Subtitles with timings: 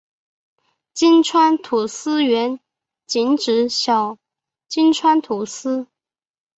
[0.95, 2.59] 金川土司原
[3.05, 4.17] 仅指小
[4.67, 5.85] 金川土司。